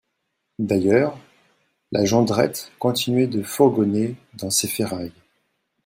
[0.57, 1.19] D'ailleurs
[1.91, 5.13] la Jondrette continuait de fourgonner dans ses ferrailles.